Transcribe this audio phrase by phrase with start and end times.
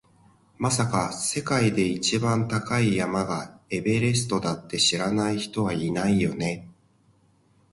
[0.57, 6.67] まさか、世界で一番高い山がエベレストだって知らない人はいないよね？